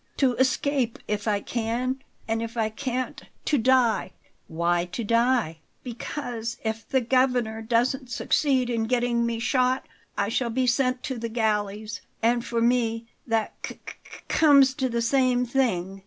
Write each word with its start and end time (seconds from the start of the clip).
To 0.17 0.33
escape 0.37 0.97
if 1.07 1.27
I 1.27 1.41
can, 1.41 1.99
and 2.27 2.41
if 2.41 2.57
I 2.57 2.69
can't, 2.69 3.21
to 3.45 3.59
die." 3.59 4.13
"Why 4.47 4.85
'to 4.85 5.03
die'?" 5.03 5.57
"Because 5.83 6.57
if 6.63 6.89
the 6.89 7.01
Governor 7.01 7.61
doesn't 7.61 8.09
succeed 8.09 8.71
in 8.71 8.85
getting 8.85 9.27
me 9.27 9.37
shot, 9.37 9.85
I 10.17 10.29
shall 10.29 10.49
be 10.49 10.65
sent 10.65 11.03
to 11.03 11.19
the 11.19 11.29
galleys, 11.29 12.01
and 12.23 12.43
for 12.43 12.61
me 12.61 13.05
that 13.27 13.53
c 13.63 13.75
c 13.75 13.79
comes 14.27 14.73
to 14.73 14.89
the 14.89 15.03
same 15.03 15.45
thing. 15.45 15.99